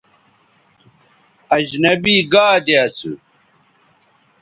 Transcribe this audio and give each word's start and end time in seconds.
اجنبی 1.57 2.17
گادے 2.31 2.75
اسو 2.85 3.11